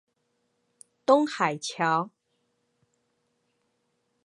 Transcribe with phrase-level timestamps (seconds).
[1.05, 2.09] 東海橋